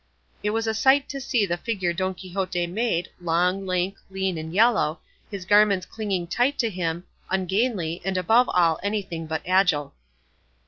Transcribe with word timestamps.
It 0.41 0.49
was 0.49 0.65
a 0.65 0.73
sight 0.73 1.07
to 1.09 1.21
see 1.21 1.45
the 1.45 1.57
figure 1.57 1.93
Don 1.93 2.15
Quixote 2.15 2.65
made, 2.65 3.11
long, 3.21 3.67
lank, 3.67 3.99
lean, 4.09 4.35
and 4.39 4.51
yellow, 4.51 4.99
his 5.29 5.45
garments 5.45 5.85
clinging 5.85 6.25
tight 6.25 6.57
to 6.57 6.71
him, 6.71 7.03
ungainly, 7.29 8.01
and 8.03 8.17
above 8.17 8.49
all 8.49 8.79
anything 8.81 9.27
but 9.27 9.43
agile. 9.45 9.93